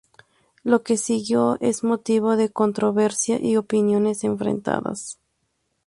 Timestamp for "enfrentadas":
4.23-5.19